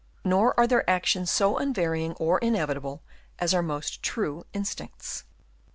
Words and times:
Nor 0.25 0.59
are 0.59 0.65
their 0.65 0.89
actions 0.89 1.29
so 1.29 1.59
unvarying 1.59 2.13
or 2.13 2.39
inevitable 2.39 3.03
as 3.37 3.53
are 3.53 3.61
most 3.61 4.01
true 4.01 4.47
instincts. 4.51 5.25